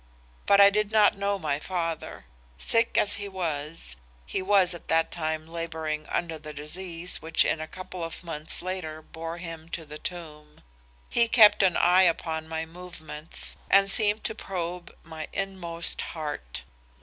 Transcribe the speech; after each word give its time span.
But 0.47 0.59
I 0.59 0.71
did 0.71 0.91
not 0.91 1.15
know 1.19 1.37
my 1.37 1.59
father. 1.59 2.25
Sick 2.57 2.97
as 2.97 3.17
he 3.21 3.27
was 3.29 3.97
he 4.25 4.41
was 4.41 4.73
at 4.73 4.87
that 4.87 5.11
time 5.11 5.45
laboring 5.45 6.07
under 6.07 6.39
the 6.39 6.53
disease 6.53 7.21
which 7.21 7.45
in 7.45 7.61
a 7.61 7.67
couple 7.67 8.03
of 8.03 8.23
months 8.23 8.63
later 8.63 9.03
bore 9.03 9.37
him 9.37 9.69
to 9.69 9.85
the 9.85 9.99
tomb 9.99 10.61
he 11.07 11.27
kept 11.27 11.61
an 11.61 11.77
eye 11.77 12.01
upon 12.09 12.47
my 12.47 12.65
movements 12.65 13.57
and 13.69 13.91
seemed 13.91 14.23
to 14.23 14.33
probe 14.33 14.91
my 15.03 15.27
inmost 15.33 16.01
heart. 16.01 16.63